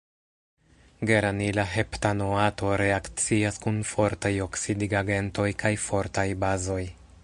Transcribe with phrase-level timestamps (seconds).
[1.09, 6.85] Geranila heptanoato reakcias kun fortaj oksidigagentoj kaj fortaj bazoj.